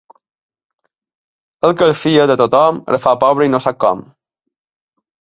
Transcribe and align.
El 1.69 1.77
que 1.83 1.91
es 1.95 2.03
fia 2.07 2.27
de 2.33 2.39
tothom, 2.43 2.83
es 2.99 3.05
fa 3.07 3.17
pobre 3.29 3.51
i 3.51 3.55
no 3.55 3.65
sap 3.69 3.81
com. 3.89 4.07